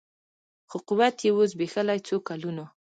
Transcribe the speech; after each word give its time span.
خو 0.69 0.77
قوت 0.87 1.17
یې 1.25 1.29
وو 1.35 1.43
زبېښلی 1.51 1.99
څو 2.07 2.15
کلونو 2.27 2.65